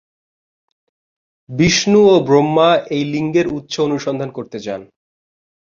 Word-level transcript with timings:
বিষ্ণু 1.49 2.01
ও 2.07 2.15
ব্রহ্মা 2.27 2.69
এই 2.95 3.03
লিঙ্গের 3.13 3.47
উৎস 3.57 3.73
অনুসন্ধান 3.87 4.29
করতে 4.37 4.57
যান। 4.59 4.81